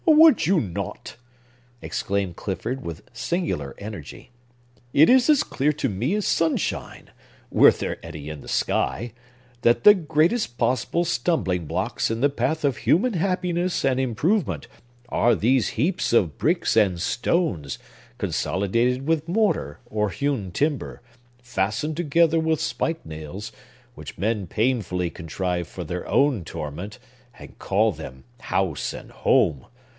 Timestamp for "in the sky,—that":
8.29-9.83